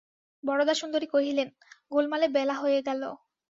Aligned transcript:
বরদাসুন্দরী 0.43 1.07
কহিলেন, 1.07 1.47
গোলমালে 1.91 2.27
বেলা 2.35 2.55
হয়ে 2.61 2.79
গেল। 2.81 3.01